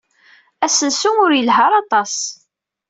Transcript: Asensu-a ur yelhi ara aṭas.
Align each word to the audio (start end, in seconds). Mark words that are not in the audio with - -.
Asensu-a 0.65 1.21
ur 1.23 1.31
yelhi 1.37 1.57
ara 1.65 1.77
aṭas. 1.83 2.15